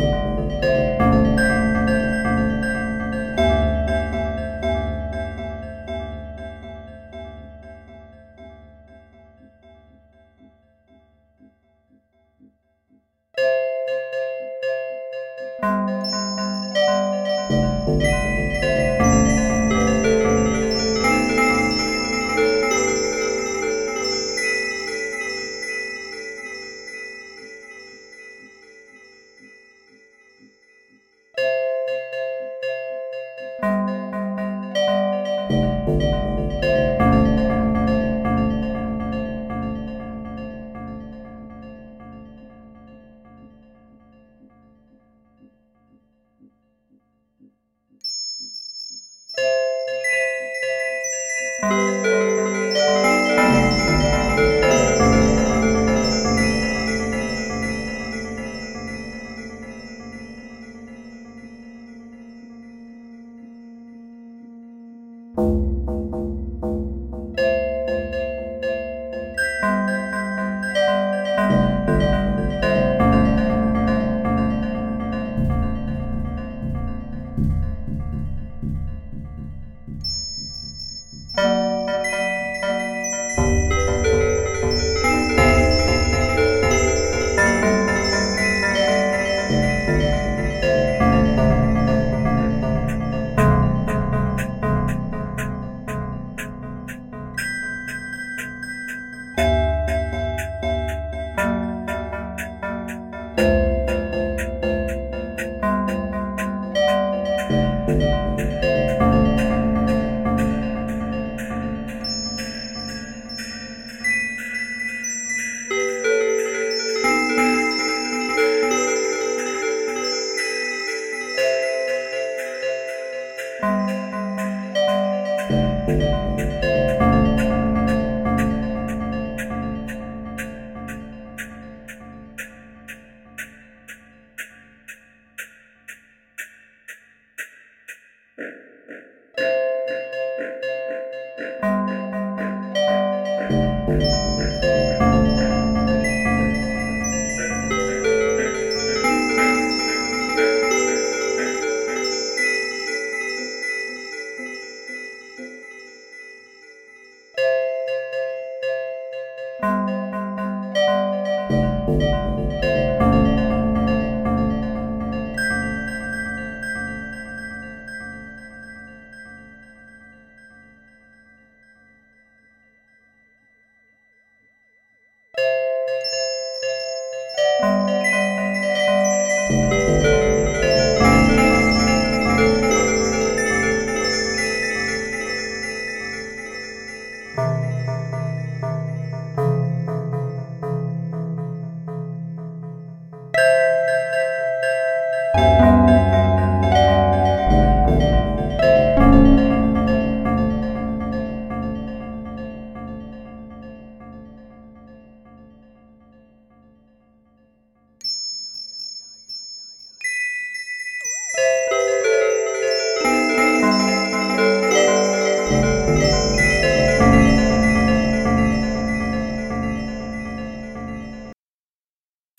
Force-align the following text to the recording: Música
Música 0.00 0.79